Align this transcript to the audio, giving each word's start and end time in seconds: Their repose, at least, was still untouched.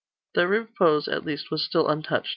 Their 0.33 0.47
repose, 0.47 1.07
at 1.07 1.25
least, 1.27 1.51
was 1.51 1.63
still 1.63 1.87
untouched. 1.87 2.29